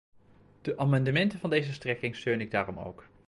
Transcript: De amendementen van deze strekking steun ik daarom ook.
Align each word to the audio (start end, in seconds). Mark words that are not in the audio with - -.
De 0.61 0.77
amendementen 0.77 1.39
van 1.39 1.49
deze 1.49 1.73
strekking 1.73 2.15
steun 2.15 2.41
ik 2.41 2.51
daarom 2.51 2.77
ook. 2.79 3.07